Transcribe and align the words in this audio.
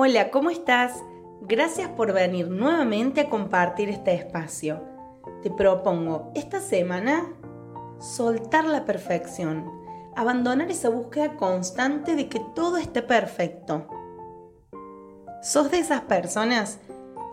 Hola, 0.00 0.30
¿cómo 0.30 0.48
estás? 0.48 1.02
Gracias 1.40 1.88
por 1.88 2.12
venir 2.12 2.46
nuevamente 2.46 3.20
a 3.20 3.28
compartir 3.28 3.88
este 3.88 4.14
espacio. 4.14 4.80
Te 5.42 5.50
propongo 5.50 6.30
esta 6.36 6.60
semana 6.60 7.26
soltar 7.98 8.64
la 8.64 8.84
perfección, 8.84 9.68
abandonar 10.14 10.70
esa 10.70 10.88
búsqueda 10.88 11.34
constante 11.34 12.14
de 12.14 12.28
que 12.28 12.40
todo 12.54 12.76
esté 12.76 13.02
perfecto. 13.02 13.88
¿Sos 15.42 15.68
de 15.72 15.80
esas 15.80 16.02
personas 16.02 16.78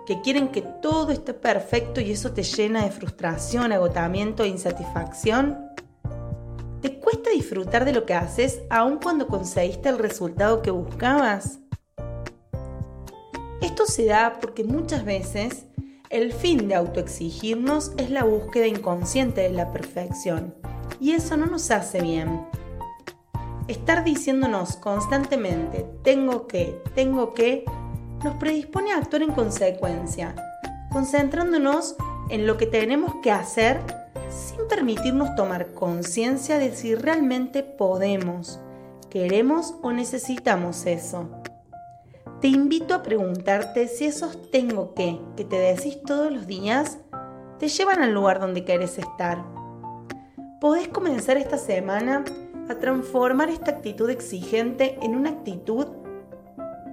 que 0.08 0.22
quieren 0.22 0.48
que 0.48 0.64
todo 0.64 1.12
esté 1.12 1.36
perfecto 1.36 2.02
y 2.02 2.14
eso 2.14 2.34
te 2.34 2.42
llena 2.42 2.84
de 2.84 2.90
frustración, 2.90 3.74
agotamiento 3.74 4.44
e 4.44 4.48
insatisfacción? 4.48 5.70
¿Te 6.82 7.00
cuesta 7.00 7.30
disfrutar 7.30 7.86
de 7.86 7.94
lo 7.94 8.08
que 8.08 8.16
haces 8.16 8.64
aun 8.72 8.98
cuando 8.98 9.28
conseguiste 9.28 9.88
el 9.90 10.00
resultado 10.00 10.64
que 10.64 10.72
buscabas? 10.72 11.60
Esto 13.62 13.86
se 13.86 14.06
da 14.06 14.38
porque 14.42 14.64
muchas 14.64 15.06
veces 15.06 15.66
el 16.10 16.34
fin 16.34 16.68
de 16.68 16.76
autoexigirnos 16.76 17.94
es 17.98 18.10
la 18.10 18.24
búsqueda 18.24 18.68
inconsciente 18.68 19.42
de 19.42 19.50
la 19.50 19.72
perfección 19.72 20.54
y 21.00 21.12
eso 21.12 21.38
no 21.38 21.46
nos 21.46 21.72
hace 21.72 22.02
bien. 22.02 22.46
Estar 23.68 24.04
diciéndonos 24.04 24.76
constantemente 24.76 25.86
tengo 26.04 26.48
que, 26.48 26.80
tengo 26.94 27.34
que, 27.34 27.66
nos 28.24 28.36
predispone 28.36 28.92
a 28.92 28.98
actuar 28.98 29.24
en 29.24 29.32
consecuencia, 29.32 30.36
concentrándonos 30.92 31.96
en 32.30 32.48
lo 32.48 32.58
que 32.58 32.66
tenemos 32.66 33.16
que 33.22 33.32
hacer 33.32 33.80
sin 34.30 34.68
permitirnos 34.68 35.36
tomar 35.36 35.74
conciencia 35.74 36.58
de 36.58 36.76
si 36.76 36.96
realmente 36.96 37.64
podemos, 37.64 38.60
queremos 39.10 39.76
o 39.82 39.92
necesitamos 39.92 40.86
eso. 40.86 41.30
Te 42.46 42.50
invito 42.50 42.94
a 42.94 43.02
preguntarte 43.02 43.88
si 43.88 44.06
esos 44.06 44.52
tengo 44.52 44.94
que 44.94 45.20
que 45.36 45.44
te 45.44 45.58
decís 45.58 46.00
todos 46.04 46.32
los 46.32 46.46
días 46.46 47.00
te 47.58 47.70
llevan 47.70 48.04
al 48.04 48.14
lugar 48.14 48.40
donde 48.40 48.64
querés 48.64 49.00
estar. 49.00 49.44
Podés 50.62 50.88
comenzar 50.88 51.38
esta 51.38 51.58
semana 51.58 52.24
a 52.70 52.76
transformar 52.76 53.50
esta 53.50 53.72
actitud 53.72 54.12
exigente 54.12 55.00
en 55.02 55.16
una 55.16 55.32
actitud 55.32 55.88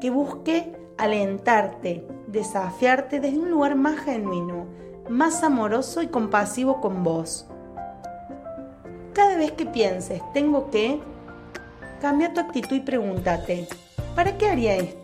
que 0.01 0.09
busque 0.09 0.73
alentarte, 0.97 2.07
desafiarte 2.29 3.21
desde 3.21 3.39
un 3.39 3.51
lugar 3.51 3.75
más 3.75 4.01
genuino, 4.01 4.65
más 5.11 5.43
amoroso 5.43 6.01
y 6.01 6.07
compasivo 6.07 6.81
con 6.81 7.05
vos. 7.05 7.47
Cada 9.13 9.37
vez 9.37 9.53
que 9.53 9.67
pienses 9.67 10.23
tengo 10.33 10.71
que, 10.71 10.99
cambia 12.01 12.33
tu 12.33 12.41
actitud 12.41 12.77
y 12.77 12.81
pregúntate, 12.81 13.69
¿para 14.15 14.37
qué 14.39 14.49
haría 14.49 14.77
esto? 14.77 15.03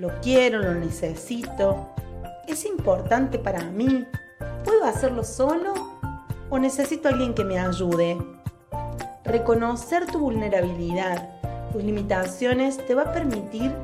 lo 0.00 0.08
quiero, 0.22 0.60
lo 0.60 0.74
necesito, 0.74 1.88
es 2.48 2.64
importante 2.64 3.38
para 3.38 3.64
mí, 3.64 4.06
¿puedo 4.64 4.84
hacerlo 4.84 5.24
solo 5.24 5.74
o 6.48 6.58
necesito 6.58 7.08
alguien 7.08 7.34
que 7.34 7.44
me 7.44 7.58
ayude? 7.58 8.16
Reconocer 9.24 10.06
tu 10.06 10.18
vulnerabilidad, 10.18 11.28
tus 11.70 11.84
limitaciones 11.84 12.78
te 12.86 12.94
va 12.94 13.02
a 13.02 13.12
permitir 13.12 13.74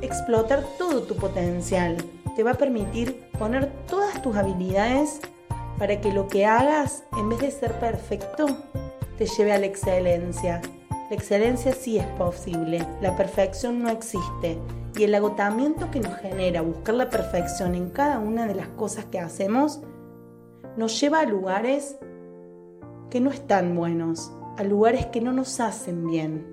explotar 0.00 0.62
todo 0.78 1.02
tu 1.02 1.16
potencial, 1.16 1.96
te 2.36 2.44
va 2.44 2.52
a 2.52 2.54
permitir 2.54 3.28
poner 3.36 3.66
todas 3.88 4.22
tus 4.22 4.36
habilidades 4.36 5.20
para 5.76 6.00
que 6.00 6.12
lo 6.12 6.28
que 6.28 6.46
hagas, 6.46 7.02
en 7.16 7.28
vez 7.28 7.40
de 7.40 7.50
ser 7.50 7.72
perfecto, 7.80 8.46
te 9.18 9.26
lleve 9.26 9.52
a 9.52 9.58
la 9.58 9.66
excelencia. 9.66 10.62
La 11.12 11.18
excelencia 11.18 11.72
sí 11.72 11.98
es 11.98 12.06
posible, 12.06 12.88
la 13.02 13.14
perfección 13.18 13.82
no 13.82 13.90
existe 13.90 14.58
y 14.96 15.02
el 15.04 15.14
agotamiento 15.14 15.90
que 15.90 16.00
nos 16.00 16.16
genera 16.16 16.62
buscar 16.62 16.94
la 16.94 17.10
perfección 17.10 17.74
en 17.74 17.90
cada 17.90 18.18
una 18.18 18.46
de 18.46 18.54
las 18.54 18.68
cosas 18.68 19.04
que 19.04 19.20
hacemos 19.20 19.82
nos 20.78 20.98
lleva 20.98 21.20
a 21.20 21.26
lugares 21.26 21.98
que 23.10 23.20
no 23.20 23.28
están 23.28 23.76
buenos, 23.76 24.32
a 24.56 24.64
lugares 24.64 25.04
que 25.04 25.20
no 25.20 25.34
nos 25.34 25.60
hacen 25.60 26.06
bien. 26.06 26.46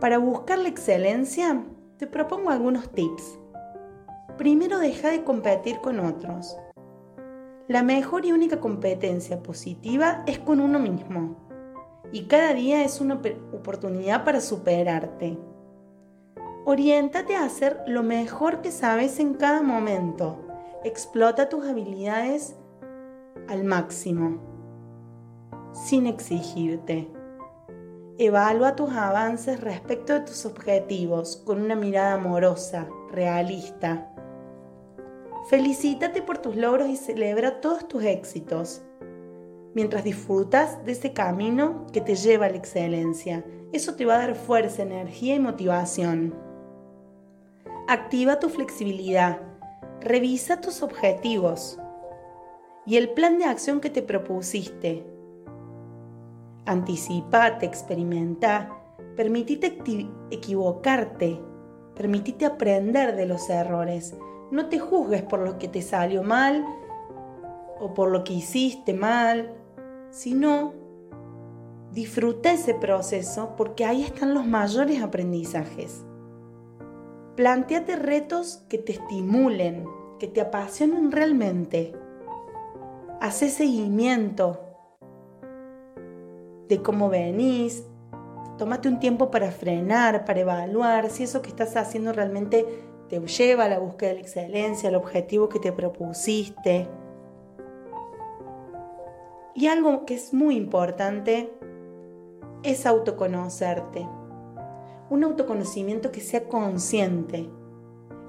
Para 0.00 0.18
buscar 0.18 0.58
la 0.58 0.68
excelencia, 0.68 1.64
te 1.96 2.08
propongo 2.08 2.50
algunos 2.50 2.90
tips. 2.90 3.38
Primero, 4.36 4.80
deja 4.80 5.10
de 5.10 5.22
competir 5.22 5.78
con 5.78 6.00
otros. 6.00 6.58
La 7.68 7.84
mejor 7.84 8.26
y 8.26 8.32
única 8.32 8.58
competencia 8.58 9.44
positiva 9.44 10.24
es 10.26 10.40
con 10.40 10.58
uno 10.58 10.80
mismo. 10.80 11.47
Y 12.12 12.22
cada 12.24 12.54
día 12.54 12.84
es 12.84 13.00
una 13.00 13.20
oportunidad 13.52 14.24
para 14.24 14.40
superarte. 14.40 15.38
Oriéntate 16.64 17.34
a 17.36 17.44
hacer 17.44 17.82
lo 17.86 18.02
mejor 18.02 18.60
que 18.60 18.70
sabes 18.70 19.20
en 19.20 19.34
cada 19.34 19.62
momento. 19.62 20.38
Explota 20.84 21.48
tus 21.48 21.66
habilidades 21.66 22.56
al 23.48 23.64
máximo, 23.64 24.38
sin 25.72 26.06
exigirte. 26.06 27.10
Evalúa 28.18 28.74
tus 28.74 28.90
avances 28.90 29.60
respecto 29.60 30.12
de 30.12 30.20
tus 30.20 30.44
objetivos 30.44 31.36
con 31.36 31.62
una 31.62 31.76
mirada 31.76 32.14
amorosa, 32.14 32.88
realista. 33.12 34.12
Felicítate 35.48 36.20
por 36.20 36.38
tus 36.38 36.56
logros 36.56 36.88
y 36.88 36.96
celebra 36.96 37.60
todos 37.60 37.86
tus 37.88 38.02
éxitos, 38.04 38.82
mientras 39.74 40.04
disfrutas 40.04 40.84
de 40.84 40.92
ese 40.92 41.12
camino 41.12 41.86
que 41.92 42.00
te 42.00 42.14
lleva 42.14 42.46
a 42.46 42.50
la 42.50 42.56
excelencia. 42.56 43.44
Eso 43.72 43.94
te 43.94 44.04
va 44.04 44.16
a 44.16 44.18
dar 44.18 44.34
fuerza, 44.34 44.82
energía 44.82 45.34
y 45.34 45.40
motivación. 45.40 46.34
Activa 47.86 48.38
tu 48.38 48.48
flexibilidad. 48.48 49.40
Revisa 50.00 50.60
tus 50.60 50.82
objetivos 50.82 51.78
y 52.86 52.96
el 52.96 53.10
plan 53.10 53.38
de 53.38 53.44
acción 53.44 53.80
que 53.80 53.90
te 53.90 54.02
propusiste. 54.02 55.04
Anticipate, 56.64 57.66
experimenta, 57.66 58.78
permitite 59.16 59.78
equivocarte, 60.30 61.40
permitite 61.94 62.46
aprender 62.46 63.16
de 63.16 63.26
los 63.26 63.50
errores. 63.50 64.16
No 64.50 64.68
te 64.68 64.78
juzgues 64.78 65.22
por 65.22 65.40
lo 65.40 65.58
que 65.58 65.68
te 65.68 65.82
salió 65.82 66.22
mal 66.22 66.64
o 67.80 67.94
por 67.94 68.10
lo 68.10 68.24
que 68.24 68.34
hiciste 68.34 68.94
mal, 68.94 69.54
sino 70.10 70.72
disfruta 71.92 72.52
ese 72.52 72.74
proceso 72.74 73.54
porque 73.56 73.84
ahí 73.84 74.02
están 74.02 74.34
los 74.34 74.46
mayores 74.46 75.02
aprendizajes. 75.02 76.04
Planteate 77.36 77.96
retos 77.96 78.64
que 78.68 78.78
te 78.78 78.92
estimulen, 78.92 79.84
que 80.18 80.26
te 80.26 80.40
apasionen 80.40 81.12
realmente. 81.12 81.94
Haz 83.20 83.36
seguimiento 83.36 84.60
de 86.68 86.82
cómo 86.82 87.08
venís. 87.08 87.84
Tómate 88.58 88.88
un 88.88 88.98
tiempo 88.98 89.30
para 89.30 89.50
frenar, 89.50 90.24
para 90.24 90.40
evaluar 90.40 91.10
si 91.10 91.22
eso 91.22 91.42
que 91.42 91.48
estás 91.48 91.76
haciendo 91.76 92.12
realmente 92.12 92.66
te 93.08 93.20
lleva 93.20 93.64
a 93.64 93.68
la 93.68 93.78
búsqueda 93.78 94.10
de 94.10 94.16
la 94.16 94.20
excelencia, 94.20 94.88
al 94.88 94.96
objetivo 94.96 95.48
que 95.48 95.58
te 95.58 95.72
propusiste. 95.72 96.88
Y 99.58 99.66
algo 99.66 100.06
que 100.06 100.14
es 100.14 100.32
muy 100.32 100.54
importante 100.54 101.52
es 102.62 102.86
autoconocerte 102.86 104.06
un 105.10 105.24
autoconocimiento 105.24 106.12
que 106.12 106.20
sea 106.20 106.44
consciente, 106.44 107.48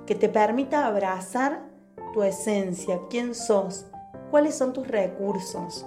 que 0.05 0.15
te 0.15 0.29
permita 0.29 0.87
abrazar 0.87 1.69
tu 2.13 2.23
esencia, 2.23 3.01
quién 3.09 3.35
sos, 3.35 3.87
cuáles 4.31 4.55
son 4.55 4.73
tus 4.73 4.87
recursos, 4.87 5.85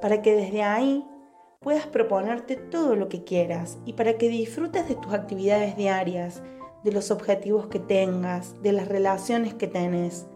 para 0.00 0.22
que 0.22 0.34
desde 0.34 0.62
ahí 0.62 1.04
puedas 1.60 1.86
proponerte 1.86 2.56
todo 2.56 2.94
lo 2.94 3.08
que 3.08 3.24
quieras 3.24 3.78
y 3.84 3.94
para 3.94 4.16
que 4.16 4.28
disfrutes 4.28 4.88
de 4.88 4.94
tus 4.94 5.12
actividades 5.12 5.76
diarias, 5.76 6.42
de 6.84 6.92
los 6.92 7.10
objetivos 7.10 7.66
que 7.66 7.80
tengas, 7.80 8.62
de 8.62 8.72
las 8.72 8.86
relaciones 8.86 9.54
que 9.54 9.66
tenés. 9.66 10.26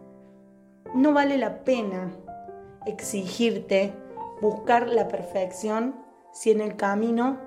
No 0.94 1.14
vale 1.14 1.38
la 1.38 1.62
pena 1.64 2.10
exigirte 2.86 3.94
buscar 4.42 4.88
la 4.88 5.06
perfección 5.06 5.94
si 6.32 6.50
en 6.50 6.60
el 6.60 6.74
camino 6.74 7.38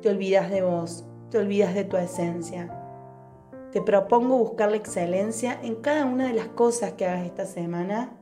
te 0.00 0.10
olvidas 0.10 0.48
de 0.48 0.62
vos, 0.62 1.04
te 1.28 1.38
olvidas 1.38 1.74
de 1.74 1.82
tu 1.82 1.96
esencia. 1.96 2.72
Te 3.72 3.82
propongo 3.82 4.38
buscar 4.38 4.70
la 4.70 4.76
excelencia 4.76 5.58
en 5.60 5.74
cada 5.74 6.04
una 6.04 6.28
de 6.28 6.34
las 6.34 6.46
cosas 6.46 6.92
que 6.92 7.04
hagas 7.04 7.26
esta 7.26 7.46
semana, 7.46 8.16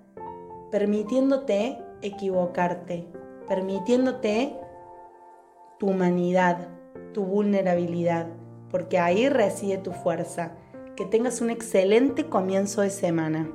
permitiéndote 0.70 1.78
equivocarte, 2.00 3.06
permitiéndote 3.46 4.56
tu 5.78 5.88
humanidad, 5.90 6.68
tu 7.12 7.24
vulnerabilidad, 7.24 8.26
porque 8.70 8.98
ahí 8.98 9.28
reside 9.28 9.76
tu 9.76 9.92
fuerza. 9.92 10.52
Que 10.96 11.04
tengas 11.04 11.42
un 11.42 11.50
excelente 11.50 12.28
comienzo 12.28 12.80
de 12.80 12.90
semana. 12.90 13.52